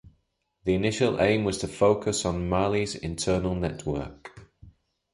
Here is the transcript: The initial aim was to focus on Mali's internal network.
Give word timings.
The 0.63 0.73
initial 0.73 1.21
aim 1.21 1.43
was 1.43 1.59
to 1.59 1.67
focus 1.67 2.25
on 2.25 2.49
Mali's 2.49 2.95
internal 2.95 3.53
network. 3.53 4.31